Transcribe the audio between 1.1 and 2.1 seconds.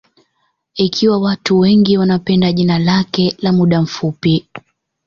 watu wengi